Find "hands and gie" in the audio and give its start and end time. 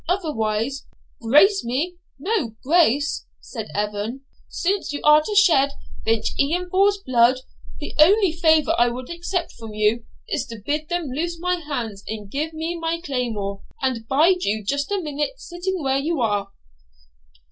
11.57-12.49